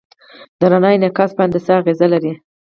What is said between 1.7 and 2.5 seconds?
اغېز لري.